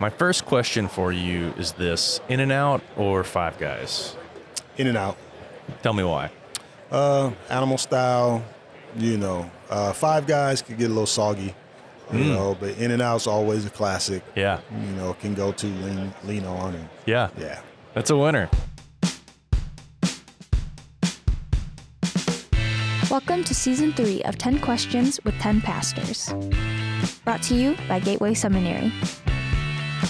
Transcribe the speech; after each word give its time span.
My 0.00 0.08
first 0.08 0.46
question 0.46 0.88
for 0.88 1.12
you 1.12 1.52
is 1.58 1.72
this 1.72 2.20
In 2.30 2.40
and 2.40 2.50
Out 2.50 2.80
or 2.96 3.22
Five 3.22 3.58
Guys? 3.58 4.16
In 4.78 4.86
and 4.86 4.96
out. 4.96 5.18
Tell 5.82 5.92
me 5.92 6.02
why. 6.04 6.30
Uh, 6.90 7.32
animal 7.50 7.76
style, 7.76 8.42
you 8.96 9.18
know. 9.18 9.50
Uh, 9.68 9.92
five 9.92 10.26
guys 10.26 10.62
could 10.62 10.78
get 10.78 10.86
a 10.86 10.88
little 10.88 11.04
soggy, 11.06 11.54
you 12.10 12.24
know, 12.24 12.56
but 12.58 12.78
In 12.78 12.92
and 12.92 13.02
Out's 13.02 13.26
always 13.26 13.66
a 13.66 13.70
classic. 13.70 14.22
Yeah. 14.34 14.60
You 14.72 14.92
know, 14.96 15.12
can 15.12 15.34
go 15.34 15.52
to 15.52 15.66
lean 15.66 16.14
lean 16.24 16.46
on 16.46 16.74
and 16.76 16.88
Yeah. 17.04 17.28
yeah. 17.38 17.60
That's 17.92 18.08
a 18.08 18.16
winner. 18.16 18.48
Welcome 23.10 23.44
to 23.44 23.54
season 23.54 23.92
three 23.92 24.22
of 24.22 24.38
10 24.38 24.60
Questions 24.60 25.20
with 25.24 25.34
10 25.40 25.60
Pastors. 25.60 26.32
Brought 27.24 27.42
to 27.42 27.54
you 27.54 27.76
by 27.86 27.98
Gateway 28.00 28.32
Seminary. 28.32 28.90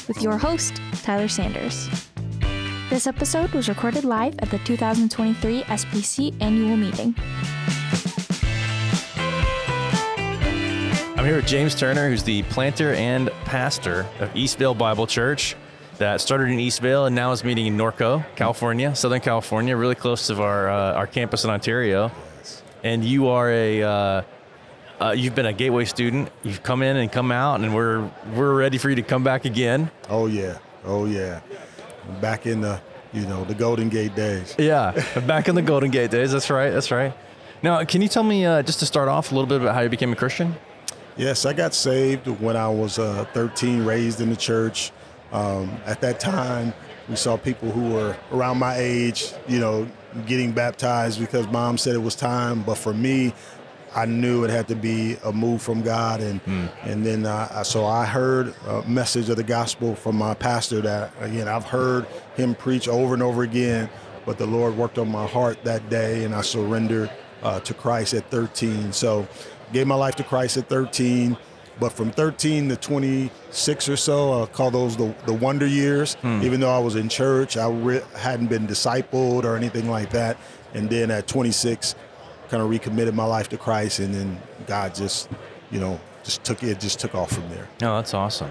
With 0.09 0.23
your 0.23 0.39
host, 0.39 0.81
Tyler 1.03 1.29
Sanders. 1.29 1.89
This 2.91 3.07
episode 3.07 3.53
was 3.53 3.69
recorded 3.69 4.05
live 4.05 4.35
at 4.41 4.51
the 4.51 4.59
2023 4.59 5.63
SBC 5.63 6.35
annual 6.41 6.77
meeting. 6.77 7.15
I'm 11.19 11.27
here 11.27 11.37
with 11.37 11.47
James 11.47 11.75
Turner, 11.75 12.09
who's 12.09 12.23
the 12.23 12.43
planter 12.45 12.95
and 12.95 13.31
pastor 13.45 14.07
of 14.21 14.33
Eastvale 14.35 14.77
Bible 14.77 15.07
Church 15.07 15.55
that 15.99 16.21
started 16.21 16.49
in 16.49 16.59
Eastvale 16.59 17.07
and 17.07 17.15
now 17.15 17.31
is 17.33 17.45
meeting 17.45 17.67
in 17.67 17.77
Norco, 17.77 18.25
California, 18.37 18.95
Southern 18.95 19.21
California, 19.21 19.77
really 19.77 19.95
close 19.95 20.27
to 20.29 20.43
our 20.43 20.71
uh, 20.71 20.95
our 20.95 21.07
campus 21.07 21.45
in 21.45 21.51
Ontario. 21.51 22.11
And 22.83 23.05
you 23.05 23.29
are 23.29 23.51
a 23.51 23.83
uh, 23.83 24.23
uh, 25.01 25.13
you've 25.13 25.35
been 25.35 25.47
a 25.47 25.53
Gateway 25.53 25.85
student. 25.85 26.31
You've 26.43 26.63
come 26.63 26.83
in 26.83 26.97
and 26.97 27.11
come 27.11 27.33
out, 27.33 27.61
and 27.61 27.75
we're 27.75 28.09
we're 28.35 28.55
ready 28.55 28.79
for 28.79 28.91
you 28.91 28.97
to 28.97 29.03
come 29.03 29.25
back 29.25 29.45
again. 29.45 29.91
Oh 30.09 30.27
yeah. 30.27 30.59
Oh 30.85 31.07
yeah. 31.07 31.41
Back 32.21 32.47
in 32.47 32.61
the 32.61 32.81
you 33.13 33.23
know 33.23 33.45
the 33.45 33.55
Golden 33.55 33.89
Gate 33.89 34.15
days. 34.15 34.55
Yeah, 34.59 34.93
back 35.27 35.49
in 35.49 35.55
the 35.55 35.63
Golden 35.63 35.91
Gate 35.91 36.11
days. 36.11 36.33
That's 36.33 36.51
right. 36.51 36.71
That's 36.71 36.91
right. 36.91 37.13
Now, 37.63 37.85
can 37.85 38.01
you 38.01 38.09
tell 38.09 38.23
me 38.23 38.47
uh, 38.47 38.63
just 38.63 38.79
to 38.81 38.87
start 38.87 39.09
off 39.09 39.33
a 39.33 39.35
little 39.35 39.49
bit 39.49 39.61
about 39.61 39.75
how 39.75 39.83
you 39.83 39.91
became 39.91 40.13
a 40.13 40.17
Christian? 40.17 40.55
Yes, 41.17 41.45
I 41.45 41.53
got 41.53 41.75
saved 41.75 42.27
when 42.27 42.57
I 42.57 42.69
was 42.69 42.99
uh, 42.99 43.27
13, 43.35 43.85
raised 43.85 44.23
in 44.23 44.31
the 44.31 44.37
church. 44.37 44.93
Um, 45.33 45.71
at 45.85 46.01
that 46.01 46.21
time, 46.21 46.73
we 47.09 47.17
saw 47.17 47.37
people 47.37 47.71
who 47.71 47.93
were 47.93 48.17
around 48.33 48.59
my 48.59 48.77
age, 48.79 49.33
you 49.47 49.59
know, 49.59 49.87
getting 50.27 50.53
baptized 50.53 51.21
because 51.21 51.47
mom 51.49 51.77
said 51.77 51.95
it 51.95 51.99
was 52.03 52.15
time. 52.15 52.63
But 52.63 52.77
for 52.77 52.95
me, 52.95 53.35
I 53.95 54.07
knew 54.07 54.45
it 54.45 54.51
had 54.51 54.69
to 54.69 54.77
be 54.77 55.17
a 55.25 55.33
move 55.33 55.63
from 55.63 55.83
God, 55.83 56.21
and 56.21 56.41
and 56.85 57.05
then 57.05 57.27
uh, 57.27 57.49
I- 57.53 57.63
so 57.65 57.85
I 57.87 58.05
heard 58.07 58.55
a 58.69 58.83
message 58.89 59.29
of 59.29 59.37
the 59.37 59.43
gospel 59.43 59.95
from 59.95 60.17
my 60.17 60.35
pastor 60.35 60.81
that 60.83 61.13
again 61.21 61.49
I've 61.49 61.65
heard 61.65 62.07
him 62.37 62.55
preach 62.55 62.87
over 62.89 63.15
and 63.15 63.23
over 63.23 63.43
again, 63.43 63.89
but 64.27 64.39
the 64.39 64.47
Lord 64.47 64.77
worked 64.77 64.99
on 64.99 65.09
my 65.11 65.27
heart 65.27 65.65
that 65.65 65.89
day, 65.91 66.25
and 66.25 66.35
I 66.35 66.43
surrendered 66.43 67.11
uh, 67.43 67.59
to 67.61 67.75
Christ 67.75 68.15
at 68.15 68.31
13. 68.31 68.93
So 68.93 69.27
gave 69.73 69.87
my 69.87 69.95
life 69.97 70.15
to 70.17 70.25
Christ 70.25 70.57
at 70.57 70.69
13. 70.69 71.37
But 71.81 71.93
from 71.93 72.11
13 72.11 72.69
to 72.69 72.77
26 72.77 73.89
or 73.89 73.97
so, 73.97 74.43
I 74.43 74.47
call 74.47 74.71
those 74.71 74.97
the, 74.99 75.15
the 75.25 75.33
wonder 75.33 75.67
years. 75.67 76.17
Even 76.23 76.61
though 76.61 76.71
I 76.75 76.79
was 76.79 76.95
in 76.95 77.09
church, 77.09 77.57
I 77.57 77.71
re- 77.71 78.03
hadn't 78.15 78.49
been 78.49 78.67
discipled 78.67 79.45
or 79.45 79.57
anything 79.57 79.89
like 79.91 80.11
that. 80.11 80.37
And 80.75 80.91
then 80.91 81.11
at 81.11 81.27
26, 81.27 81.95
kind 82.51 82.63
of 82.63 82.69
recommitted 82.69 83.15
my 83.15 83.25
life 83.25 83.49
to 83.51 83.57
Christ, 83.57 84.01
and 84.01 84.13
then 84.15 84.39
God 84.67 84.95
just, 84.95 85.29
you 85.71 85.81
know, 85.81 85.99
just 86.25 86.45
took 86.45 86.63
it, 86.63 86.81
just 86.81 86.99
took 87.01 87.15
off 87.15 87.33
from 87.33 87.49
there. 87.49 87.67
No, 87.81 87.97
that's 87.97 88.13
awesome. 88.15 88.51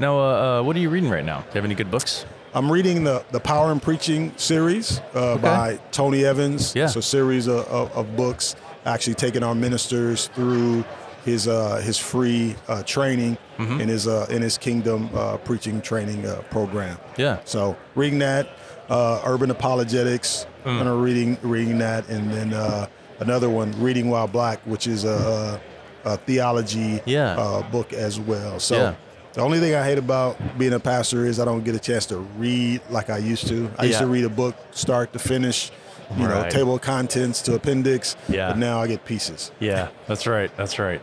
Now, 0.00 0.18
uh, 0.18 0.22
uh, 0.60 0.62
what 0.62 0.74
are 0.76 0.80
you 0.80 0.90
reading 0.90 1.10
right 1.10 1.24
now? 1.24 1.40
Do 1.40 1.46
you 1.48 1.54
have 1.54 1.64
any 1.64 1.74
good 1.74 1.90
books? 1.90 2.24
I'm 2.54 2.72
reading 2.72 3.04
the 3.04 3.24
the 3.30 3.40
Power 3.40 3.70
and 3.70 3.80
Preaching 3.82 4.32
series 4.36 5.00
uh, 5.14 5.36
by 5.38 5.78
Tony 5.92 6.24
Evans. 6.24 6.74
Yeah. 6.74 6.84
It's 6.86 6.96
a 6.96 7.02
series 7.02 7.46
of, 7.46 7.66
of, 7.68 7.92
of 7.96 8.16
books, 8.16 8.56
actually 8.86 9.14
taking 9.14 9.42
our 9.42 9.54
ministers 9.54 10.28
through 10.28 10.84
his 11.24 11.46
uh, 11.46 11.76
his 11.84 11.98
free 11.98 12.56
uh, 12.68 12.82
training 12.84 13.36
Mm-hmm. 13.58 13.80
in 13.80 13.88
his 13.88 14.06
uh, 14.06 14.26
in 14.30 14.40
his 14.40 14.56
Kingdom 14.56 15.10
uh, 15.12 15.36
preaching 15.38 15.82
training 15.82 16.24
uh, 16.24 16.42
program. 16.48 16.96
Yeah. 17.16 17.40
So 17.44 17.76
reading 17.96 18.20
that, 18.20 18.48
uh, 18.88 19.20
Urban 19.26 19.50
Apologetics, 19.50 20.46
Mm. 20.64 20.76
kind 20.78 20.88
of 20.88 21.00
reading 21.02 21.38
reading 21.42 21.78
that, 21.78 22.08
and 22.08 22.30
then 22.30 22.52
uh, 22.54 22.86
another 23.20 23.48
one, 23.50 23.72
Reading 23.80 24.10
While 24.10 24.28
Black, 24.28 24.60
which 24.64 24.86
is 24.86 25.04
a, 25.04 25.60
a, 26.04 26.10
a 26.12 26.16
theology 26.18 27.00
Yeah. 27.06 27.36
uh, 27.38 27.62
book 27.70 27.92
as 27.92 28.18
well. 28.20 28.60
So. 28.60 28.76
Yeah. 28.76 28.94
The 29.34 29.42
only 29.44 29.60
thing 29.60 29.74
I 29.74 29.84
hate 29.84 29.98
about 29.98 30.36
being 30.58 30.72
a 30.72 30.80
pastor 30.80 31.24
is 31.24 31.38
I 31.38 31.44
don't 31.44 31.62
get 31.62 31.74
a 31.76 31.78
chance 31.78 32.06
to 32.06 32.16
read 32.16 32.80
like 32.90 33.08
I 33.08 33.18
used 33.18 33.46
to. 33.48 33.70
I 33.78 33.84
used 33.84 34.00
to 34.00 34.06
read 34.06 34.24
a 34.24 34.28
book 34.28 34.56
start 34.72 35.12
to 35.12 35.20
finish, 35.20 35.70
you 36.16 36.26
know, 36.26 36.48
table 36.48 36.74
of 36.74 36.80
contents 36.80 37.40
to 37.42 37.54
appendix. 37.54 38.16
Yeah. 38.28 38.48
But 38.48 38.58
now 38.58 38.80
I 38.80 38.88
get 38.88 39.04
pieces. 39.04 39.52
Yeah, 39.60 39.88
that's 40.08 40.26
right. 40.26 40.50
That's 40.56 40.78
right. 40.80 41.00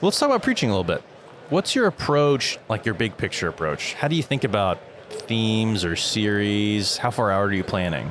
Well, 0.00 0.08
let's 0.08 0.18
talk 0.18 0.28
about 0.30 0.42
preaching 0.42 0.70
a 0.70 0.72
little 0.72 0.82
bit. 0.82 1.04
What's 1.50 1.76
your 1.76 1.86
approach, 1.86 2.58
like 2.68 2.84
your 2.84 2.94
big 2.94 3.16
picture 3.16 3.46
approach? 3.48 3.94
How 3.94 4.08
do 4.08 4.16
you 4.16 4.24
think 4.24 4.42
about 4.42 4.80
themes 5.10 5.84
or 5.84 5.94
series? 5.94 6.96
How 6.96 7.10
far 7.12 7.30
out 7.30 7.42
are 7.42 7.52
you 7.52 7.64
planning? 7.64 8.10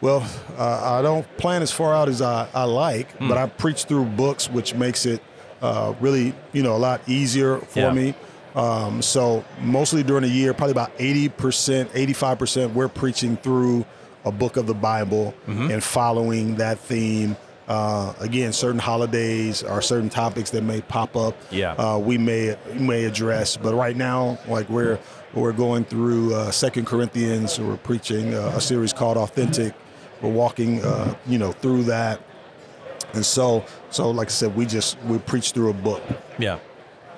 Well, 0.00 0.26
uh, 0.58 0.98
I 0.98 1.02
don't 1.02 1.26
plan 1.38 1.62
as 1.62 1.72
far 1.72 1.94
out 1.94 2.08
as 2.08 2.20
I, 2.22 2.48
I 2.54 2.64
like, 2.64 3.10
Hmm. 3.16 3.28
but 3.28 3.38
I 3.38 3.46
preach 3.46 3.84
through 3.84 4.04
books, 4.04 4.48
which 4.50 4.74
makes 4.74 5.06
it 5.06 5.22
uh, 5.62 5.94
really, 6.00 6.34
you 6.52 6.62
know, 6.62 6.76
a 6.76 6.78
lot 6.78 7.00
easier 7.06 7.58
for 7.58 7.80
Yeah. 7.80 7.92
me. 7.92 8.14
Um, 8.54 9.00
so 9.00 9.42
mostly 9.60 10.02
during 10.02 10.22
the 10.22 10.28
year, 10.28 10.52
probably 10.52 10.72
about 10.72 10.96
80%, 10.98 11.88
85%, 11.94 12.74
we're 12.74 12.88
preaching 12.88 13.36
through 13.38 13.86
a 14.26 14.30
book 14.32 14.56
of 14.58 14.66
the 14.66 14.74
Bible 14.74 15.32
Mm-hmm. 15.48 15.70
and 15.70 15.82
following 15.82 16.56
that 16.56 16.78
theme. 16.78 17.36
Uh, 17.68 18.12
again, 18.20 18.52
certain 18.52 18.78
holidays 18.78 19.62
or 19.64 19.82
certain 19.82 20.08
topics 20.10 20.50
that 20.50 20.62
may 20.62 20.80
pop 20.82 21.16
up, 21.16 21.34
Yeah. 21.50 21.72
uh, 21.72 21.98
we 21.98 22.16
may 22.16 22.54
may 22.74 23.04
address. 23.04 23.56
But 23.56 23.74
right 23.74 23.96
now, 23.96 24.38
like 24.46 24.68
we're 24.68 24.98
we're 25.34 25.52
going 25.52 25.84
through 25.84 26.32
uh, 26.34 26.50
Second 26.52 26.86
Corinthians, 26.86 27.58
we're 27.58 27.76
preaching 27.78 28.34
uh, 28.34 28.52
a 28.54 28.60
series 28.60 28.92
called 28.92 29.16
Authentic. 29.16 29.72
We're 30.22 30.32
walking, 30.32 30.84
uh, 30.84 31.14
you 31.26 31.38
know, 31.38 31.52
through 31.52 31.84
that, 31.84 32.20
and 33.12 33.24
so 33.24 33.64
so 33.90 34.10
like 34.10 34.28
I 34.28 34.30
said, 34.30 34.56
we 34.56 34.66
just 34.66 34.98
we 35.02 35.18
preach 35.18 35.52
through 35.52 35.70
a 35.70 35.74
book. 35.74 36.02
Yeah, 36.38 36.58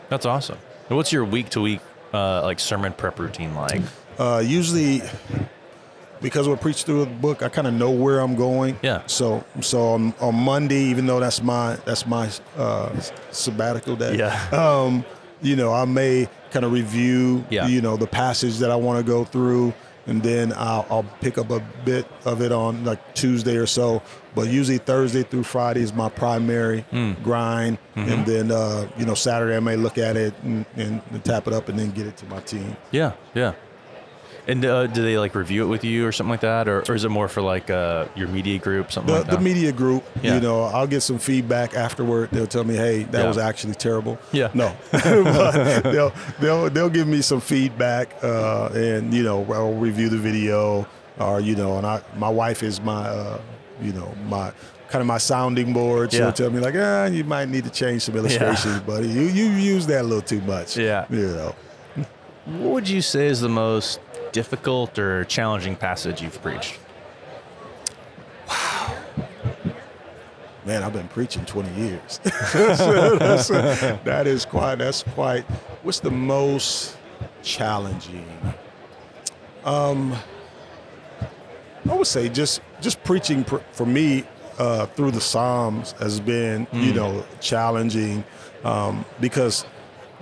that's 0.08 0.26
awesome. 0.26 0.58
And 0.88 0.96
what's 0.96 1.12
your 1.12 1.24
week 1.24 1.50
to 1.50 1.60
week, 1.60 1.80
uh, 2.12 2.42
like 2.42 2.58
sermon 2.60 2.92
prep 2.92 3.18
routine 3.18 3.54
like? 3.54 3.82
Uh, 4.18 4.42
usually, 4.44 5.02
because 6.20 6.48
we 6.48 6.56
preach 6.56 6.84
through 6.84 7.02
a 7.02 7.06
book, 7.06 7.42
I 7.42 7.48
kind 7.48 7.66
of 7.66 7.74
know 7.74 7.90
where 7.90 8.20
I'm 8.20 8.34
going. 8.34 8.78
Yeah. 8.82 9.02
So 9.06 9.44
so 9.60 9.88
on, 9.88 10.14
on 10.20 10.34
Monday, 10.34 10.82
even 10.84 11.06
though 11.06 11.20
that's 11.20 11.42
my 11.42 11.76
that's 11.84 12.06
my 12.06 12.30
uh, 12.56 12.98
sabbatical 13.30 13.96
day. 13.96 14.16
Yeah. 14.16 14.48
Um, 14.50 15.04
you 15.40 15.54
know, 15.54 15.72
I 15.72 15.84
may 15.84 16.28
kind 16.50 16.64
of 16.64 16.72
review. 16.72 17.44
Yeah. 17.50 17.68
You 17.68 17.80
know, 17.80 17.96
the 17.96 18.06
passage 18.08 18.58
that 18.58 18.70
I 18.70 18.76
want 18.76 18.98
to 18.98 19.08
go 19.08 19.24
through, 19.24 19.72
and 20.08 20.20
then 20.22 20.52
I'll, 20.56 20.84
I'll 20.90 21.06
pick 21.20 21.38
up 21.38 21.50
a 21.50 21.60
bit 21.84 22.06
of 22.24 22.42
it 22.42 22.50
on 22.50 22.84
like 22.84 23.14
Tuesday 23.14 23.56
or 23.56 23.66
so. 23.66 24.02
But 24.34 24.48
usually 24.48 24.78
Thursday 24.78 25.22
through 25.22 25.44
Friday 25.44 25.82
is 25.82 25.92
my 25.92 26.08
primary 26.08 26.82
Hmm. 26.90 27.12
grind, 27.22 27.78
Mm-hmm. 27.94 28.10
and 28.12 28.26
then 28.26 28.50
uh, 28.50 28.88
you 28.98 29.04
know 29.06 29.14
Saturday 29.14 29.56
I 29.56 29.60
may 29.60 29.76
look 29.76 29.98
at 29.98 30.16
it 30.16 30.34
and, 30.42 30.64
and, 30.76 31.00
and 31.12 31.24
tap 31.24 31.46
it 31.46 31.52
up, 31.52 31.68
and 31.68 31.78
then 31.78 31.90
get 31.92 32.06
it 32.06 32.16
to 32.18 32.26
my 32.26 32.40
team. 32.40 32.76
Yeah, 32.90 33.12
yeah. 33.34 33.52
And 34.48 34.64
uh, 34.64 34.86
do 34.86 35.02
they 35.02 35.18
like 35.18 35.34
review 35.34 35.62
it 35.64 35.66
with 35.66 35.84
you 35.84 36.06
or 36.06 36.10
something 36.12 36.30
like 36.30 36.40
that, 36.40 36.68
or, 36.68 36.82
or 36.88 36.94
is 36.94 37.04
it 37.04 37.10
more 37.10 37.28
for 37.28 37.42
like 37.42 37.68
uh, 37.68 38.06
your 38.16 38.28
media 38.28 38.58
group, 38.58 38.90
something 38.90 39.12
the, 39.12 39.20
like 39.20 39.28
that? 39.28 39.36
the 39.36 39.42
media 39.42 39.72
group, 39.72 40.04
Yeah. 40.22 40.36
you 40.36 40.40
know, 40.40 40.62
I'll 40.62 40.86
get 40.86 41.02
some 41.02 41.18
feedback 41.18 41.74
afterward. 41.74 42.30
They'll 42.32 42.46
tell 42.46 42.64
me, 42.64 42.74
"Hey, 42.74 43.02
that 43.04 43.20
Yeah. 43.22 43.28
was 43.28 43.36
actually 43.36 43.74
terrible." 43.74 44.18
Yeah. 44.32 44.48
No, 44.54 44.74
they'll 45.92 46.12
they'll 46.40 46.70
they'll 46.70 46.88
give 46.88 47.06
me 47.06 47.20
some 47.22 47.40
feedback, 47.40 48.14
uh, 48.22 48.68
and 48.74 49.12
you 49.12 49.22
know, 49.22 49.44
I'll 49.52 49.74
review 49.74 50.08
the 50.08 50.16
video, 50.18 50.86
or 51.18 51.40
you 51.40 51.54
know, 51.54 51.76
and 51.76 51.86
I 51.86 52.00
my 52.16 52.30
wife 52.30 52.62
is 52.62 52.80
my, 52.80 53.02
uh, 53.06 53.38
you 53.82 53.92
know, 53.92 54.14
my 54.28 54.52
kind 54.88 55.00
of 55.02 55.06
my 55.06 55.18
sounding 55.18 55.74
board. 55.74 56.10
She'll 56.12 56.26
Yeah. 56.26 56.30
tell 56.30 56.50
me 56.50 56.60
like, 56.60 56.74
"Ah, 56.76 57.04
you 57.04 57.22
might 57.24 57.48
need 57.50 57.64
to 57.64 57.70
change 57.70 58.00
some 58.02 58.16
illustrations, 58.16 58.80
buddy. 58.86 59.08
You 59.08 59.22
you 59.22 59.44
use 59.50 59.86
that 59.88 60.00
a 60.00 60.08
little 60.08 60.22
too 60.22 60.40
much." 60.42 60.76
Yeah. 60.78 61.04
You 61.10 61.28
know. 61.28 61.54
What 62.46 62.72
would 62.72 62.88
you 62.88 63.02
say 63.02 63.26
is 63.26 63.42
the 63.42 63.48
most 63.50 64.00
difficult 64.32 64.98
or 64.98 65.24
challenging 65.24 65.76
passage 65.76 66.22
you've 66.22 66.40
preached? 66.42 66.78
Wow. 68.48 68.96
Man, 70.64 70.82
I've 70.82 70.92
been 70.92 71.08
preaching 71.08 71.44
20 71.46 71.72
years. 71.80 72.18
That's- 72.24 73.48
that 74.04 74.26
is 74.26 74.44
quite, 74.44 74.76
that's 74.76 75.02
quite, 75.02 75.44
what's 75.82 76.00
the 76.00 76.10
most 76.10 76.96
challenging? 77.42 78.26
Um, 79.64 80.14
I 81.88 81.94
would 81.94 82.06
say 82.06 82.28
just, 82.28 82.60
just 82.80 83.02
preaching 83.04 83.44
pr- 83.44 83.58
for 83.72 83.86
me 83.86 84.24
uh, 84.58 84.86
through 84.86 85.12
the 85.12 85.20
Psalms 85.20 85.92
has 85.92 86.20
been, 86.20 86.66
you 86.72 86.92
know, 86.92 87.24
challenging 87.40 88.24
um, 88.64 89.04
because 89.20 89.64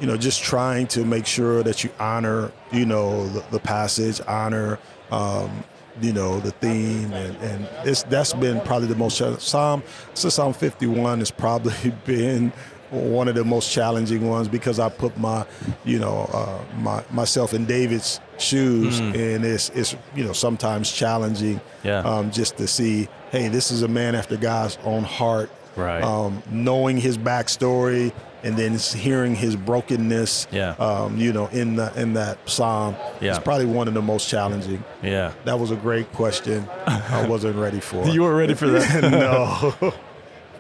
you 0.01 0.07
know, 0.07 0.17
just 0.17 0.43
trying 0.43 0.87
to 0.89 1.05
make 1.05 1.27
sure 1.27 1.63
that 1.63 1.83
you 1.85 1.91
honor, 1.99 2.53
you 2.73 2.85
know, 2.87 3.27
the, 3.29 3.45
the 3.53 3.59
passage, 3.61 4.21
honor, 4.29 4.79
um, 5.11 5.65
you 6.03 6.13
know, 6.13 6.39
the 6.41 6.51
theme, 6.51 7.13
and, 7.13 7.37
and 7.39 7.69
it's 7.85 8.03
that's 8.05 8.35
been 8.35 8.61
probably 8.63 8.89
the 8.89 8.95
most 8.97 9.17
challenging. 9.17 9.41
Psalm. 9.41 9.83
So 10.15 10.29
Psalm 10.29 10.53
51 10.53 11.21
has 11.21 11.31
probably 11.31 11.73
been 12.05 12.53
one 12.91 13.27
of 13.29 13.35
the 13.35 13.45
most 13.45 13.73
challenging 13.73 14.29
ones 14.29 14.47
because 14.47 14.79
I 14.79 14.89
put 14.91 15.17
my, 15.19 15.45
you 15.85 15.99
know, 15.99 16.29
uh, 16.33 16.63
my 16.81 17.03
myself 17.11 17.55
in 17.55 17.65
David's 17.65 18.21
shoes, 18.39 19.01
and 19.01 19.45
it's 19.45 19.71
it's 19.71 19.97
you 20.15 20.23
know 20.25 20.33
sometimes 20.35 20.93
challenging, 20.93 21.61
Yeah. 21.83 22.01
um, 22.01 22.31
just 22.31 22.59
to 22.59 22.67
see, 22.69 23.09
hey, 23.31 23.49
this 23.49 23.71
is 23.71 23.83
a 23.83 23.89
man 23.89 24.15
after 24.15 24.37
God's 24.37 24.77
own 24.85 25.03
heart, 25.05 25.51
Right. 25.77 26.03
Um, 26.03 26.43
knowing 26.51 26.97
his 26.97 27.19
backstory 27.19 28.13
and 28.43 28.57
then 28.57 28.75
hearing 28.79 29.35
his 29.35 29.57
brokenness, 29.57 30.47
Yeah. 30.51 30.71
um, 30.79 31.17
you 31.19 31.33
know, 31.33 31.47
in 31.49 31.77
the 31.77 31.93
in 32.01 32.15
that 32.15 32.39
psalm, 32.49 32.95
Yeah. 33.21 33.31
it's 33.31 33.39
probably 33.45 33.67
one 33.67 33.89
of 33.89 33.95
the 33.95 34.03
most 34.03 34.29
challenging. 34.29 34.83
Yeah. 35.03 35.33
That 35.45 35.59
was 35.59 35.71
a 35.71 35.77
great 35.77 36.13
question. 36.13 36.69
I 36.87 37.27
wasn't 37.29 37.57
ready 37.57 37.81
for. 37.81 38.07
You 38.09 38.23
weren't 38.23 38.39
ready 38.39 38.55
for 38.55 38.69
that. 38.69 39.03
no. 39.83 39.93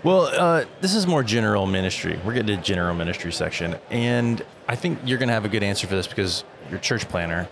Well, 0.03 0.27
uh, 0.27 0.65
this 0.83 0.95
is 0.95 1.05
more 1.05 1.25
general 1.25 1.67
ministry. 1.67 2.17
We're 2.25 2.35
getting 2.35 2.57
to 2.57 2.63
general 2.63 2.95
ministry 2.95 3.33
section, 3.33 3.75
and 3.91 4.41
I 4.69 4.77
think 4.77 5.01
you're 5.05 5.19
going 5.19 5.29
to 5.29 5.35
have 5.35 5.45
a 5.45 5.49
good 5.49 5.65
answer 5.65 5.89
for 5.89 5.97
this 5.97 6.07
because 6.07 6.45
you're 6.71 6.79
church 6.79 7.09
planter, 7.09 7.49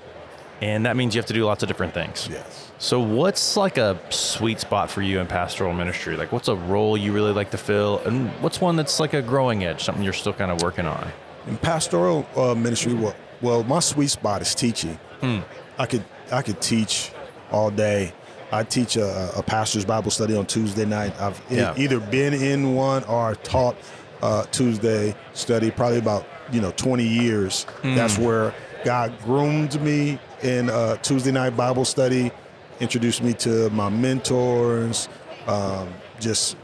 and 0.64 0.86
that 0.86 0.96
means 0.96 1.14
you 1.14 1.18
have 1.20 1.26
to 1.26 1.34
do 1.34 1.44
lots 1.44 1.62
of 1.62 1.68
different 1.68 1.92
things. 1.94 2.26
yes. 2.30 2.72
So, 2.78 2.98
what's 3.00 3.56
like 3.56 3.76
a 3.78 3.98
sweet 4.10 4.60
spot 4.60 4.90
for 4.90 5.00
you 5.02 5.20
in 5.20 5.26
pastoral 5.26 5.72
ministry? 5.72 6.16
Like, 6.16 6.32
what's 6.32 6.48
a 6.48 6.56
role 6.56 6.96
you 6.96 7.12
really 7.12 7.32
like 7.32 7.50
to 7.52 7.58
fill, 7.58 7.98
and 8.06 8.30
what's 8.42 8.60
one 8.60 8.76
that's 8.76 8.98
like 8.98 9.14
a 9.14 9.22
growing 9.22 9.64
edge, 9.64 9.84
something 9.84 10.02
you're 10.02 10.12
still 10.12 10.32
kind 10.32 10.50
of 10.50 10.60
working 10.62 10.86
on? 10.86 11.06
In 11.46 11.56
pastoral 11.58 12.26
uh, 12.36 12.54
ministry, 12.54 12.94
well, 12.94 13.14
well, 13.42 13.62
my 13.64 13.80
sweet 13.80 14.08
spot 14.08 14.40
is 14.42 14.54
teaching. 14.54 14.98
I 15.78 15.86
could 15.86 16.04
I 16.32 16.42
could 16.42 16.60
teach 16.60 17.10
all 17.50 17.70
day. 17.70 18.12
I 18.52 18.62
teach 18.64 18.96
a, 18.96 19.30
a 19.36 19.42
pastor's 19.42 19.84
Bible 19.84 20.10
study 20.10 20.36
on 20.36 20.46
Tuesday 20.46 20.84
night. 20.84 21.18
I've 21.20 21.40
e- 21.50 21.82
either 21.84 21.98
been 22.00 22.34
in 22.34 22.74
one 22.74 23.04
or 23.04 23.34
taught 23.36 23.76
uh, 24.22 24.44
Tuesday 24.52 25.14
study 25.32 25.70
probably 25.70 25.98
about 25.98 26.26
you 26.52 26.60
know 26.60 26.72
20 26.76 27.04
years. 27.04 27.66
That's 27.82 28.18
where 28.18 28.54
God 28.84 29.14
groomed 29.24 29.80
me 29.80 30.18
in 30.42 30.70
uh, 30.70 30.96
Tuesday 30.96 31.30
night 31.32 31.56
Bible 31.56 31.84
study, 31.84 32.30
introduced 32.80 33.22
me 33.22 33.32
to 33.34 33.70
my 33.70 33.88
mentors, 33.88 35.08
um, 35.46 35.88
just 36.20 36.56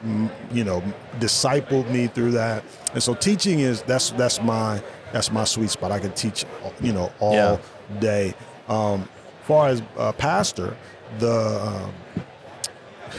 you 0.53 0.65
know 0.65 0.83
discipled 1.19 1.91
me 1.91 2.07
through 2.07 2.33
that. 2.33 2.65
And 2.95 3.03
so 3.03 3.15
teaching 3.15 3.61
is 3.61 3.83
that's 3.83 4.11
that's 4.11 4.41
my 4.43 4.83
that's 5.13 5.31
my 5.31 5.45
sweet 5.45 5.71
spot. 5.71 5.93
I 5.93 5.99
can 5.99 6.13
teach 6.13 6.45
you 6.81 6.93
know 6.93 7.13
all 7.21 7.33
Yeah. 7.35 7.59
day. 8.01 8.35
Um, 8.69 9.09
far 9.43 9.69
as 9.69 9.83
uh, 9.99 10.13
pastor, 10.13 10.77
the 11.19 11.91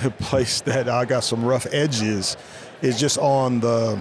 um, 0.01 0.11
place 0.19 0.61
that 0.61 0.87
I 0.89 1.05
got 1.05 1.23
some 1.23 1.43
rough 1.43 1.67
edges 1.71 2.37
is 2.81 2.99
just 2.99 3.17
on 3.17 3.59
the 3.59 3.99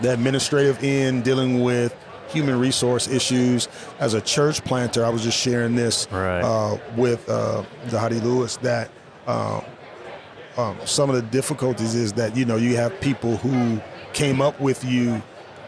the 0.00 0.12
administrative 0.12 0.82
end, 0.82 1.24
dealing 1.24 1.62
with 1.62 1.94
human 2.30 2.58
resource 2.58 3.08
issues. 3.08 3.68
As 3.98 4.14
a 4.14 4.20
church 4.20 4.62
planter, 4.64 5.04
I 5.04 5.08
was 5.10 5.22
just 5.22 5.38
sharing 5.38 5.74
this 5.74 6.06
Right. 6.10 6.40
uh, 6.42 6.78
with 6.96 7.28
uh, 7.28 7.64
Zahadi 7.88 8.22
Lewis 8.22 8.56
that 8.58 8.90
uh, 9.26 9.60
um, 10.56 10.76
some 10.84 11.10
of 11.10 11.16
the 11.16 11.22
difficulties 11.22 11.94
is 11.94 12.12
that 12.14 12.36
you 12.36 12.44
know 12.44 12.56
you 12.56 12.76
have 12.76 12.98
people 13.00 13.36
who 13.38 13.80
came 14.12 14.40
up 14.40 14.60
with 14.60 14.84
you 14.84 15.22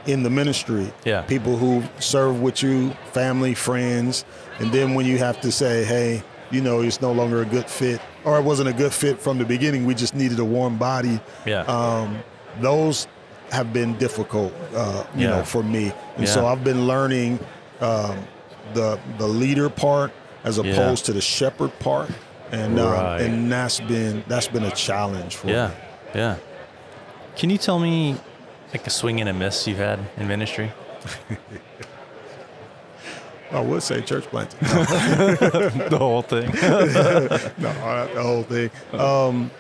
in 0.07 0.25
the 0.25 0.31
ministry, 0.31 0.93
Yeah. 1.05 1.23
people 1.23 1.57
who 1.57 1.83
serve 2.01 2.41
with 2.43 2.63
you, 2.63 2.91
family, 3.13 3.55
friends, 3.55 4.25
and 4.59 4.73
then 4.73 4.95
when 4.95 5.07
you 5.07 5.19
have 5.19 5.41
to 5.43 5.53
say, 5.53 5.85
hey, 5.85 6.25
you 6.51 6.61
know, 6.61 6.81
it's 6.83 7.01
no 7.01 7.13
longer 7.13 7.41
a 7.41 7.45
good 7.45 7.67
fit, 7.67 8.01
or 8.25 8.37
it 8.37 8.43
wasn't 8.43 8.69
a 8.69 8.73
good 8.73 8.93
fit 8.93 9.21
from 9.21 9.39
the 9.39 9.45
beginning. 9.45 9.87
We 9.87 9.95
just 9.95 10.15
needed 10.15 10.39
a 10.41 10.45
warm 10.45 10.77
body 10.77 11.21
Yeah. 11.47 11.61
um, 11.63 12.19
those 12.61 13.07
have 13.53 13.73
been 13.73 13.97
difficult, 13.99 14.53
uh, 14.75 15.05
you 15.15 15.29
Yeah. 15.29 15.37
know, 15.37 15.45
for 15.45 15.63
me. 15.63 15.93
And 16.17 16.27
so 16.29 16.47
I've 16.47 16.65
been 16.65 16.87
learning 16.89 17.39
um, 17.81 18.17
the 18.75 18.99
the 19.19 19.29
leader 19.29 19.69
part 19.69 20.11
as 20.45 20.57
Yeah. 20.59 20.73
opposed 20.73 21.05
to 21.07 21.13
the 21.13 21.21
shepherd 21.21 21.79
part, 21.79 22.11
and 22.51 22.81
um, 22.81 23.21
and 23.21 23.53
that's 23.53 23.79
been 23.81 24.25
that's 24.27 24.49
been 24.49 24.65
a 24.65 24.71
challenge 24.71 25.37
for 25.37 25.49
yeah. 25.49 25.69
me. 25.69 25.75
Yeah. 26.15 26.21
Yeah. 26.21 26.37
Can 27.37 27.51
you 27.51 27.59
tell 27.59 27.79
me 27.79 28.17
like 28.73 28.87
a 28.87 28.91
swing 28.91 29.21
and 29.21 29.29
a 29.29 29.33
miss 29.33 29.67
you've 29.67 29.79
had 29.79 29.99
in 30.17 30.27
ministry? 30.29 30.73
I 33.51 33.61
would 33.61 33.83
say 33.83 34.01
church 34.01 34.25
planting. 34.25 34.59
the 35.91 35.97
whole 35.99 36.23
thing. 36.23 36.47
no, 37.59 38.09
the 38.15 38.23
whole 38.23 38.43
thing. 38.45 38.71
Um, 38.99 39.51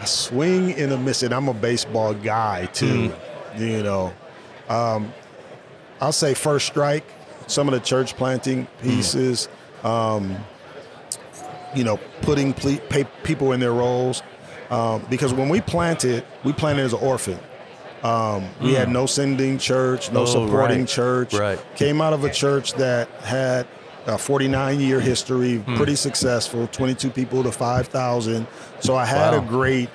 a 0.00 0.06
swing 0.06 0.72
and 0.74 0.92
a 0.92 0.98
miss, 0.98 1.22
and 1.22 1.32
I'm 1.34 1.48
a 1.48 1.54
baseball 1.54 2.14
guy 2.14 2.66
too. 2.66 3.12
You 3.56 3.82
know, 3.82 4.12
um, 4.68 5.12
I'll 6.00 6.12
say 6.12 6.34
first 6.34 6.66
strike. 6.66 7.04
Some 7.46 7.68
of 7.68 7.74
the 7.74 7.80
church 7.80 8.16
planting 8.16 8.66
pieces. 8.82 9.48
Um, 9.84 10.36
you 11.74 11.84
know, 11.84 11.98
putting 12.22 12.52
ple- 12.54 12.78
pe- 12.88 13.04
people 13.22 13.52
in 13.52 13.60
their 13.60 13.72
roles. 13.72 14.22
Um, 14.70 15.04
because 15.10 15.32
when 15.32 15.48
we 15.48 15.60
planted, 15.60 16.24
we 16.42 16.52
planted 16.52 16.82
as 16.82 16.92
an 16.92 17.00
orphan. 17.00 17.38
Um, 18.02 18.48
we 18.60 18.72
had 18.74 18.88
no 18.88 19.06
sending 19.06 19.58
church, 19.58 20.10
no 20.12 20.22
Oh, 20.22 20.24
supporting 20.26 20.80
right. 20.80 20.88
church. 20.88 21.34
Right. 21.34 21.58
Came 21.76 22.00
out 22.00 22.12
of 22.12 22.24
a 22.24 22.30
church 22.30 22.72
that 22.74 23.08
had 23.22 23.66
a 24.06 24.16
49 24.18 24.80
year 24.80 25.00
history, 25.00 25.56
Hmm. 25.58 25.74
pretty 25.76 25.96
successful, 25.96 26.68
22 26.70 27.10
people 27.10 27.42
to 27.42 27.50
5,000. 27.52 28.46
So 28.80 28.94
I 28.96 29.04
had 29.04 29.32
Wow. 29.32 29.38
a 29.38 29.40
great, 29.42 29.88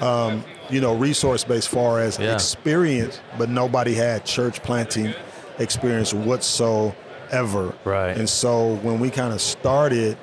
um, 0.00 0.44
you 0.70 0.80
know, 0.80 0.94
resource 0.94 1.44
base 1.44 1.66
far 1.66 2.00
as 2.00 2.18
Yeah. 2.18 2.34
experience, 2.34 3.20
but 3.38 3.48
nobody 3.48 3.94
had 3.94 4.24
church 4.24 4.62
planting 4.62 5.14
experience 5.58 6.12
whatsoever. 6.12 7.72
Right. 7.84 8.16
And 8.16 8.28
so 8.28 8.78
when 8.82 9.00
we 9.00 9.10
kind 9.10 9.32
of 9.32 9.40
started, 9.40 10.16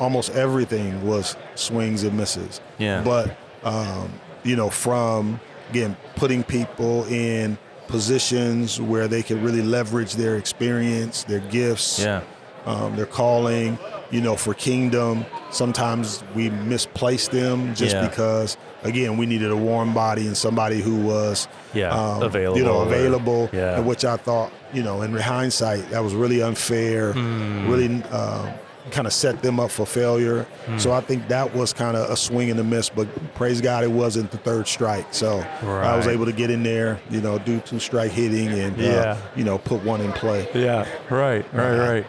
almost 0.00 0.30
everything 0.34 1.06
was 1.06 1.36
swings 1.54 2.02
and 2.02 2.16
misses. 2.16 2.60
Yeah. 2.78 3.02
But 3.04 3.36
um, 3.64 4.12
you 4.42 4.56
know, 4.56 4.68
from 4.68 5.40
again 5.70 5.96
putting 6.16 6.42
people 6.42 7.04
in 7.06 7.56
positions 7.88 8.80
where 8.80 9.06
they 9.08 9.22
can 9.22 9.42
really 9.42 9.62
leverage 9.62 10.14
their 10.16 10.36
experience, 10.36 11.24
their 11.24 11.38
gifts, 11.40 11.98
yeah. 12.00 12.20
Um, 12.66 12.96
their 12.96 13.06
calling. 13.06 13.78
You 14.10 14.20
know, 14.20 14.36
for 14.36 14.54
kingdom, 14.54 15.24
sometimes 15.50 16.22
we 16.36 16.50
misplace 16.50 17.28
them 17.28 17.74
just 17.74 17.96
Yeah. 17.96 18.06
because, 18.06 18.56
again, 18.84 19.16
we 19.16 19.26
needed 19.26 19.50
a 19.50 19.56
warm 19.56 19.92
body 19.92 20.26
and 20.26 20.36
somebody 20.36 20.80
who 20.80 20.96
was, 20.96 21.48
Yeah, 21.72 21.88
um, 21.90 22.22
available 22.22 22.58
you 22.58 22.64
know, 22.64 22.76
or- 22.76 22.86
available. 22.86 23.48
yeah. 23.52 23.76
and 23.76 23.86
Which 23.86 24.04
I 24.04 24.16
thought, 24.16 24.52
you 24.72 24.82
know, 24.84 25.02
in 25.02 25.16
hindsight, 25.16 25.90
that 25.90 26.04
was 26.04 26.14
really 26.14 26.42
unfair. 26.42 27.12
Hmm. 27.12 27.68
Really, 27.68 27.86
um, 28.12 28.48
kind 28.90 29.06
of 29.06 29.14
set 29.14 29.42
them 29.42 29.58
up 29.58 29.70
for 29.70 29.86
failure. 29.86 30.46
Hmm. 30.66 30.78
So 30.78 30.92
I 30.92 31.00
think 31.00 31.26
that 31.28 31.56
was 31.56 31.72
kind 31.72 31.96
of 31.96 32.08
a 32.10 32.16
swing 32.16 32.50
and 32.50 32.60
a 32.60 32.64
miss. 32.64 32.90
But 32.90 33.08
praise 33.34 33.60
God, 33.62 33.82
it 33.82 33.90
wasn't 33.90 34.30
the 34.30 34.36
third 34.36 34.68
strike. 34.68 35.06
So 35.10 35.42
I 35.62 35.96
was 35.96 36.06
able 36.06 36.26
to 36.26 36.32
get 36.32 36.50
in 36.50 36.62
there, 36.62 37.00
you 37.10 37.20
know, 37.22 37.38
do 37.38 37.58
two 37.60 37.80
strike 37.80 38.12
hitting 38.12 38.48
and, 38.48 38.78
uh, 38.78 38.82
Yeah. 38.82 39.16
you 39.34 39.42
know, 39.42 39.56
put 39.58 39.82
one 39.82 40.02
in 40.02 40.12
play. 40.12 40.46
Yeah, 40.54 40.84
right, 41.10 41.44
right, 41.54 41.78
right. 41.78 42.06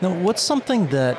Now, 0.00 0.12
what's 0.12 0.42
something 0.42 0.88
that 0.88 1.18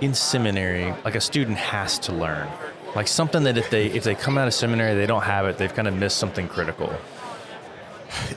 in 0.00 0.14
seminary, 0.14 0.94
like 1.04 1.14
a 1.14 1.20
student 1.20 1.56
has 1.56 1.98
to 2.00 2.12
learn? 2.12 2.48
Like 2.94 3.08
something 3.08 3.44
that 3.44 3.56
if 3.56 3.70
they 3.70 3.86
if 3.86 4.04
they 4.04 4.14
come 4.14 4.36
out 4.36 4.48
of 4.48 4.54
seminary 4.54 4.94
they 4.94 5.06
don't 5.06 5.22
have 5.22 5.46
it, 5.46 5.58
they've 5.58 5.72
kind 5.72 5.88
of 5.88 5.94
missed 5.94 6.18
something 6.18 6.48
critical. 6.48 6.92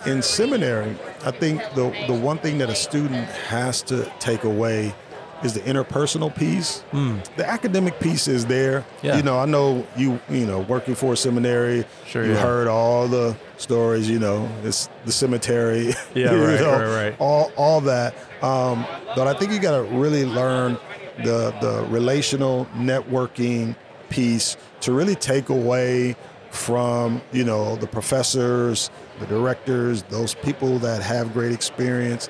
in 0.06 0.22
seminary, 0.22 0.96
I 1.26 1.32
think 1.32 1.62
the 1.74 1.90
the 2.08 2.14
one 2.14 2.38
thing 2.38 2.60
that 2.60 2.70
a 2.70 2.76
student 2.76 3.28
has 3.28 3.82
to 3.84 4.12
take 4.20 4.44
away 4.44 4.94
is 5.44 5.54
the 5.54 5.60
interpersonal 5.62 6.34
piece. 6.36 6.84
The 6.92 7.46
academic 7.46 8.00
piece 8.00 8.28
is 8.28 8.46
there. 8.46 8.86
Yeah. 9.02 9.18
You 9.18 9.24
know, 9.24 9.40
I 9.40 9.46
know 9.46 9.86
you. 9.98 10.20
You 10.30 10.46
know, 10.46 10.60
working 10.60 10.96
for 10.96 11.14
a 11.14 11.18
seminary, 11.18 11.86
Sure, 12.06 12.26
you 12.26 12.32
yeah. 12.34 12.40
heard 12.42 12.68
all 12.68 13.08
the 13.08 13.36
stories. 13.58 14.10
You 14.10 14.20
know, 14.20 14.50
it's 14.64 14.90
the 15.06 15.12
cemetery. 15.12 15.94
Yeah, 16.16 16.34
right, 16.36 16.60
know, 16.60 16.72
right, 16.72 17.04
right. 17.06 17.16
All 17.20 17.52
all 17.58 17.82
that. 17.82 18.14
Um, 18.44 18.86
but 19.16 19.28
I 19.28 19.34
think 19.34 19.52
you 19.52 19.60
got 19.60 19.78
to 19.78 19.84
really 19.84 20.26
learn 20.26 20.78
the 21.24 21.54
the 21.62 21.86
relational 21.90 22.66
networking 22.76 23.76
piece 24.10 24.58
to 24.82 24.92
really 24.94 25.16
take 25.16 25.50
away 25.50 26.16
from 26.52 27.22
you 27.32 27.44
know 27.44 27.76
the 27.78 27.88
professors, 27.88 28.92
the 29.20 29.26
directors, 29.26 30.04
those 30.04 30.36
people 30.36 30.78
that 30.80 31.02
have 31.02 31.34
great 31.34 31.52
experience. 31.52 32.30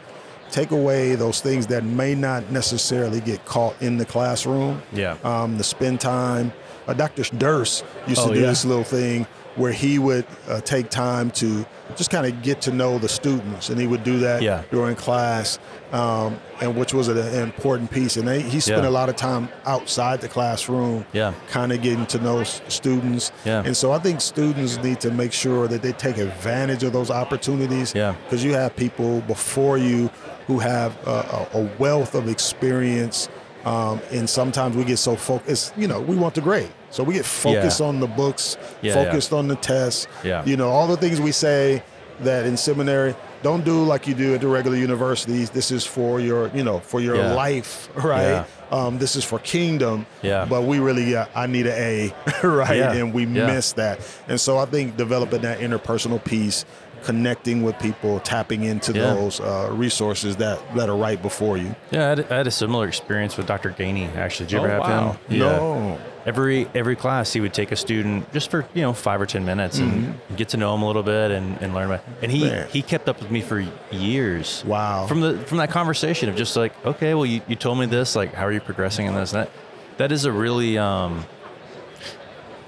Take 0.53 0.69
away 0.69 1.15
those 1.15 1.41
things 1.41 1.65
that 1.67 1.83
may 1.83 2.13
not 2.13 2.51
necessarily 2.51 3.19
get 3.21 3.43
caught 3.43 3.75
in 3.81 3.97
the 3.97 4.05
classroom. 4.05 4.83
Yeah. 4.93 5.17
Um, 5.23 5.57
the 5.57 5.63
spend 5.63 5.99
time. 5.99 6.53
Uh, 6.87 6.93
Dr. 6.93 7.23
Durst 7.35 7.83
used 8.07 8.21
Oh, 8.21 8.27
to 8.27 8.33
do 8.35 8.41
yeah. 8.41 8.45
this 8.49 8.63
little 8.63 8.83
thing 8.83 9.25
where 9.55 9.71
he 9.71 9.97
would 9.97 10.27
uh, 10.47 10.61
take 10.61 10.91
time 10.91 11.31
to 11.31 11.65
just 11.97 12.09
kind 12.09 12.25
of 12.25 12.41
get 12.41 12.61
to 12.61 12.71
know 12.71 12.97
the 12.99 13.09
students, 13.09 13.69
and 13.69 13.79
he 13.79 13.87
would 13.87 14.03
do 14.03 14.19
that 14.19 14.41
Yeah. 14.41 14.63
during 14.71 14.95
class, 14.95 15.59
um, 15.91 16.37
and 16.61 16.75
which 16.75 16.93
was 16.93 17.07
an 17.07 17.17
important 17.41 17.91
piece. 17.91 18.17
And 18.17 18.27
they, 18.27 18.41
he 18.41 18.59
spent 18.59 18.83
Yeah. 18.83 18.89
a 18.89 18.91
lot 18.91 19.09
of 19.09 19.15
time 19.15 19.49
outside 19.65 20.21
the 20.21 20.27
classroom, 20.27 21.05
Yeah. 21.13 21.33
kind 21.49 21.71
of 21.71 21.81
getting 21.81 22.05
to 22.07 22.17
know 22.19 22.39
s- 22.39 22.61
students. 22.67 23.31
Yeah. 23.45 23.63
And 23.65 23.75
so 23.75 23.91
I 23.91 23.99
think 23.99 24.21
students 24.21 24.77
need 24.83 24.99
to 25.01 25.11
make 25.11 25.33
sure 25.33 25.67
that 25.67 25.81
they 25.81 25.91
take 25.93 26.17
advantage 26.17 26.83
of 26.83 26.93
those 26.93 27.11
opportunities. 27.11 27.93
Yeah. 27.95 28.13
Because 28.25 28.43
you 28.43 28.53
have 28.53 28.75
people 28.75 29.21
before 29.21 29.77
you 29.77 30.09
who 30.47 30.59
have 30.59 30.91
a, 31.07 31.47
a 31.53 31.59
a 31.59 31.69
wealth 31.79 32.15
of 32.15 32.27
experience. 32.27 33.29
Um, 33.65 34.01
and 34.11 34.29
sometimes 34.29 34.75
we 34.75 34.83
get 34.83 34.97
so 34.99 35.15
focused, 35.15 35.73
you 35.77 35.87
know, 35.87 36.01
we 36.01 36.17
want 36.17 36.35
the 36.35 36.41
grade. 36.41 36.69
So 36.93 37.01
we 37.03 37.15
get 37.15 37.25
focused 37.25 37.79
Yeah. 37.79 37.87
on 37.87 37.99
the 37.99 38.05
books, 38.07 38.55
Yeah, 38.83 38.93
yeah. 38.93 39.03
focused 39.05 39.33
on 39.33 39.47
the 39.47 39.55
tests. 39.55 40.05
Yeah. 40.23 40.43
You 40.45 40.55
know, 40.57 40.69
all 40.69 40.85
the 40.85 40.95
things 40.95 41.19
we 41.19 41.31
say 41.31 41.81
that 42.21 42.45
in 42.45 42.55
seminary, 42.55 43.15
don't 43.41 43.65
do 43.65 43.83
like 43.83 44.05
you 44.07 44.13
do 44.13 44.35
at 44.35 44.41
the 44.41 44.47
regular 44.47 44.77
universities. 44.77 45.49
This 45.49 45.71
is 45.71 45.83
for 45.87 46.19
your, 46.19 46.51
you 46.53 46.63
know, 46.63 46.79
for 46.81 47.01
your 47.01 47.15
Yeah. 47.15 47.33
life, 47.33 47.89
right? 47.95 48.45
Um, 48.71 48.99
this 48.99 49.15
is 49.15 49.23
for 49.23 49.39
kingdom. 49.39 50.05
Yeah. 50.21 50.45
But 50.47 50.63
we 50.65 50.77
really, 50.77 51.15
uh, 51.15 51.25
I 51.35 51.47
need 51.47 51.65
an 51.65 51.73
A, 51.73 52.13
right? 52.47 52.77
Yeah. 52.77 52.91
And 52.93 53.11
we 53.11 53.25
Yeah. 53.25 53.47
miss 53.47 53.71
that. 53.73 53.99
And 54.27 54.39
so 54.39 54.59
I 54.59 54.65
think 54.65 54.95
developing 54.95 55.41
that 55.41 55.61
interpersonal 55.61 56.23
piece, 56.23 56.63
connecting 57.03 57.63
with 57.63 57.77
people, 57.79 58.19
tapping 58.21 58.63
into 58.63 58.93
Yeah. 58.93 59.13
those 59.13 59.39
uh, 59.39 59.69
resources 59.71 60.37
that, 60.37 60.59
that 60.75 60.89
are 60.89 60.95
right 60.97 61.21
before 61.21 61.57
you. 61.57 61.75
Yeah, 61.91 62.05
I 62.05 62.09
had, 62.09 62.31
I 62.31 62.37
had 62.37 62.47
a 62.47 62.51
similar 62.51 62.87
experience 62.87 63.37
with 63.37 63.45
Dr. 63.47 63.69
Gainey. 63.71 64.13
Actually, 64.15 64.47
did 64.47 64.51
you 64.53 64.59
ever 64.59 64.69
have 64.81 65.15
him? 65.15 65.21
Yeah. 65.29 65.39
No. 65.57 65.99
Every 66.25 66.69
every 66.73 66.95
class, 66.95 67.33
he 67.33 67.41
would 67.41 67.53
take 67.53 67.73
a 67.73 67.75
student 67.75 68.31
just 68.31 68.49
for 68.49 68.65
you 68.73 68.81
know 68.81 68.93
five 68.93 69.19
or 69.19 69.25
ten 69.25 69.43
minutes 69.43 69.79
and 69.79 70.17
get 70.37 70.47
to 70.49 70.57
know 70.57 70.73
him 70.73 70.81
a 70.81 70.87
little 70.87 71.03
bit 71.03 71.31
and, 71.31 71.61
and 71.61 71.73
learn 71.73 71.87
about. 71.91 72.05
And 72.21 72.31
he 72.31 72.45
Man. 72.45 72.65
he 72.69 72.81
kept 72.81 73.09
up 73.09 73.19
with 73.21 73.29
me 73.29 73.41
for 73.41 73.59
years. 73.91 74.63
Wow. 74.65 75.05
From 75.05 75.19
the 75.19 75.37
from 75.39 75.57
that 75.57 75.69
conversation 75.69 76.29
of 76.29 76.37
just 76.37 76.55
like, 76.55 76.73
okay, 76.85 77.13
well, 77.13 77.25
you, 77.25 77.41
you 77.49 77.57
told 77.57 77.77
me 77.77 77.87
this. 77.87 78.15
Like, 78.15 78.33
how 78.33 78.45
are 78.45 78.53
you 78.53 78.61
progressing 78.61 79.05
in 79.05 79.15
this? 79.15 79.33
And 79.33 79.43
that 79.43 79.51
that 79.97 80.11
is 80.13 80.23
a 80.23 80.31
really 80.31 80.77
um, 80.77 81.25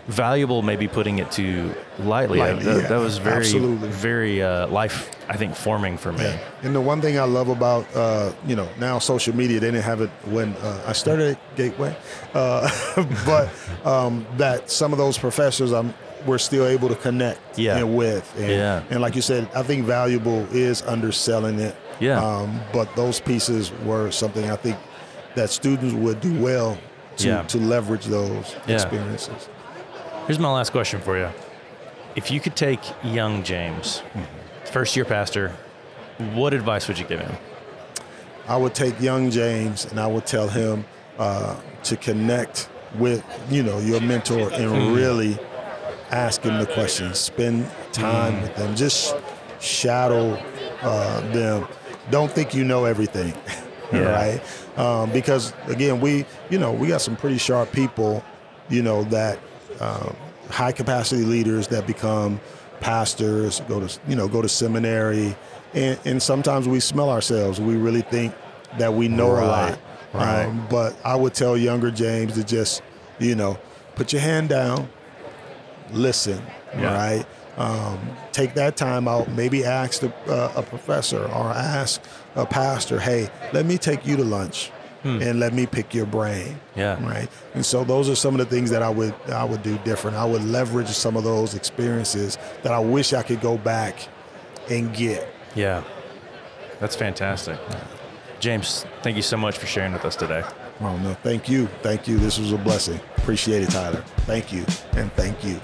valuable. 0.08 0.62
Maybe 0.62 0.88
putting 0.88 1.20
it 1.20 1.32
too 1.32 1.74
lightly. 2.00 2.40
That, 2.40 2.62
yeah. 2.64 2.88
that 2.88 2.98
was 2.98 3.18
very 3.18 3.38
Absolutely. 3.38 3.90
very 3.90 4.42
uh, 4.42 4.68
life. 4.68 5.12
I 5.28 5.38
think 5.38 5.56
forming 5.56 5.98
for 5.98 6.12
me. 6.14 6.24
Yeah. 6.24 6.38
And 6.62 6.76
the 6.76 6.82
one 6.82 7.02
thing 7.02 7.18
I 7.20 7.24
love 7.24 7.50
about, 7.50 7.88
uh, 7.96 8.32
you 8.46 8.56
know, 8.56 8.70
now 8.80 9.00
social 9.00 9.36
media, 9.36 9.60
they 9.60 9.68
didn't 9.72 9.84
have 9.84 10.02
it 10.02 10.12
when 10.26 10.54
uh, 10.58 10.84
I 10.86 10.94
started 10.94 11.32
at 11.36 11.56
Gateway, 11.56 11.96
uh, 12.36 12.70
but 13.26 13.50
um, 13.86 14.26
that 14.38 14.70
some 14.70 14.92
of 14.92 15.00
those 15.00 15.18
professors 15.18 15.72
I'm, 15.72 15.96
we're 16.28 16.38
still 16.38 16.68
able 16.68 16.90
to 16.90 16.96
connect 16.96 17.58
Yeah. 17.58 17.78
and 17.78 17.96
with. 17.98 18.32
And, 18.38 18.50
Yeah. 18.52 18.84
and 18.92 19.02
like 19.02 19.16
you 19.16 19.24
said, 19.24 19.50
I 19.56 19.64
think 19.64 19.86
valuable 19.86 20.46
is 20.52 20.84
underselling 20.84 21.60
it. 21.60 21.76
Yeah. 22.00 22.24
Um, 22.24 22.60
but 22.72 22.96
those 22.96 23.20
pieces 23.20 23.72
were 23.84 24.12
something 24.12 24.52
I 24.52 24.58
think 24.58 24.78
that 25.36 25.50
students 25.50 25.96
would 25.96 26.22
do 26.22 26.40
well 26.40 26.78
to, 27.18 27.28
Yeah. 27.28 27.42
to 27.44 27.58
leverage 27.58 28.06
those 28.06 28.56
Yeah. 28.68 28.76
experiences. 28.76 29.50
Here's 30.28 30.40
my 30.40 30.52
last 30.52 30.72
question 30.72 31.02
for 31.02 31.18
you. 31.18 31.30
If 32.16 32.32
you 32.32 32.40
could 32.40 32.56
take 32.56 32.80
young 33.04 33.44
James, 33.44 34.02
first 34.66 34.96
year 34.96 35.06
pastor, 35.06 35.56
what 36.34 36.54
advice 36.54 36.88
would 36.88 36.98
you 36.98 37.06
give 37.06 37.20
him? 37.20 37.36
I 38.48 38.58
would 38.58 38.74
take 38.74 39.00
young 39.00 39.30
James 39.30 39.86
and 39.86 40.00
I 40.00 40.08
would 40.08 40.26
tell 40.26 40.48
him 40.48 40.86
uh, 41.20 41.60
to 41.84 41.98
connect 41.98 42.70
with 42.98 43.24
you 43.50 43.62
know 43.62 43.78
your 43.80 44.00
mentor 44.02 44.52
and 44.54 44.96
really 44.96 45.38
ask 46.12 46.42
him 46.42 46.58
the 46.60 46.66
questions. 46.68 47.20
Spend 47.20 47.70
time 47.92 48.42
with 48.42 48.56
them. 48.56 48.76
Just 48.76 49.16
shadow 49.60 50.42
uh, 50.82 51.20
them. 51.34 51.68
Don't 52.10 52.32
think 52.32 52.54
you 52.54 52.64
know 52.64 52.86
everything, 52.86 53.34
Yeah. 53.94 54.00
right? 54.12 54.80
Um, 54.80 55.12
because 55.12 55.54
again, 55.68 56.00
we 56.02 56.26
you 56.50 56.58
know 56.58 56.72
we 56.72 56.88
got 56.88 57.02
some 57.02 57.16
pretty 57.16 57.38
sharp 57.38 57.72
people, 57.72 58.24
you 58.70 58.82
know 58.82 59.04
that 59.06 59.38
um, 59.80 60.16
high 60.50 60.72
capacity 60.72 61.24
leaders 61.24 61.68
that 61.70 61.86
become 61.88 62.40
pastors, 62.80 63.62
go 63.68 63.86
to 63.86 64.00
you 64.08 64.16
know 64.16 64.28
go 64.28 64.42
to 64.42 64.50
seminary, 64.50 65.36
and, 65.74 66.00
and 66.06 66.22
sometimes 66.22 66.68
we 66.68 66.80
smell 66.80 67.10
ourselves. 67.10 67.60
We 67.60 67.76
really 67.76 68.02
think 68.02 68.34
that 68.78 68.94
we 68.94 69.08
know 69.08 69.32
a 69.32 69.46
lot. 69.46 69.80
right. 70.14 70.46
Um, 70.46 70.68
but 70.70 70.96
I 71.04 71.16
would 71.16 71.34
tell 71.34 71.58
younger 71.58 71.92
James 71.92 72.34
to 72.34 72.44
just 72.44 72.82
you 73.20 73.36
know 73.36 73.58
put 73.96 74.12
your 74.14 74.22
hand 74.22 74.50
down, 74.50 74.90
listen, 75.92 76.42
Yeah. 76.78 76.94
right? 76.94 77.26
Um, 77.58 78.00
take 78.34 78.54
that 78.56 78.76
time 78.76 79.08
out. 79.08 79.30
Maybe 79.32 79.64
ask 79.64 80.04
a, 80.04 80.14
uh, 80.30 80.52
a 80.58 80.62
professor 80.62 81.24
or 81.24 81.46
ask 81.52 82.02
a 82.36 82.46
pastor, 82.46 83.00
hey, 83.00 83.30
let 83.54 83.66
me 83.66 83.78
take 83.78 84.06
you 84.06 84.18
to 84.18 84.26
lunch 84.26 84.72
and 85.06 85.40
let 85.40 85.54
me 85.54 85.66
pick 85.66 85.94
your 85.94 86.06
brain. 86.06 86.56
Hmm. 86.74 86.80
Yeah. 86.80 87.08
Right. 87.08 87.30
And 87.54 87.66
so 87.66 87.84
those 87.84 88.10
are 88.10 88.16
some 88.16 88.34
of 88.34 88.40
the 88.40 88.46
things 88.56 88.70
that 88.72 88.82
I 88.82 88.90
would 88.90 89.14
I 89.30 89.44
would 89.44 89.64
do 89.64 89.78
different. 89.80 90.18
I 90.18 90.26
would 90.26 90.44
leverage 90.44 90.88
some 90.90 91.16
of 91.16 91.24
those 91.24 91.54
experiences 91.54 92.38
that 92.64 92.72
I 92.72 92.80
wish 92.80 93.14
I 93.14 93.24
could 93.24 93.42
go 93.42 93.58
back 93.58 94.08
and 94.70 94.94
get. 94.94 95.28
Yeah. 95.54 95.84
That's 96.80 96.96
fantastic. 96.96 97.60
James, 98.40 98.86
thank 99.02 99.16
you 99.16 99.24
so 99.24 99.38
much 99.38 99.58
for 99.58 99.66
sharing 99.66 99.94
with 99.94 100.06
us 100.06 100.16
today. 100.16 100.44
Oh 100.82 100.98
no, 100.98 101.14
thank 101.16 101.48
you. 101.48 101.68
Thank 101.82 102.08
you. 102.08 102.18
This 102.18 102.38
was 102.38 102.52
a 102.52 102.58
blessing. 102.58 103.00
Appreciate 103.18 103.64
it, 103.64 103.70
Tyler. 103.70 104.04
Thank 104.28 104.52
you. 104.52 104.66
And 104.94 105.12
thank 105.14 105.44
you. 105.44 105.60